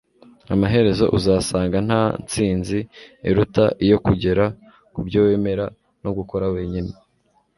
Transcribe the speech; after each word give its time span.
Amaherezo, 0.53 1.05
uzasanga 1.17 1.77
nta 1.87 2.01
ntsinzi 2.21 2.79
iruta 3.29 3.65
iyo 3.85 3.97
kugera 4.05 4.43
ku 4.93 4.99
byo 5.07 5.19
wemera 5.25 5.65
no 6.03 6.11
gukora 6.17 6.45
wenyine.” 6.55 6.91